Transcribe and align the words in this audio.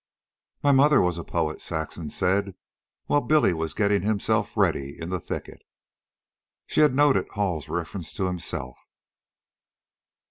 "My 0.63 0.71
mother 0.71 0.99
was 0.99 1.19
a 1.19 1.23
poet," 1.23 1.61
Saxon 1.61 2.09
said, 2.09 2.55
while 3.05 3.21
Billy 3.21 3.53
was 3.53 3.75
getting 3.75 4.01
himself 4.01 4.57
ready 4.57 4.99
in 4.99 5.09
the 5.11 5.19
thicket. 5.19 5.61
She 6.65 6.81
had 6.81 6.95
noted 6.95 7.29
Hall's 7.29 7.69
reference 7.69 8.11
to 8.15 8.25
himself. 8.25 8.79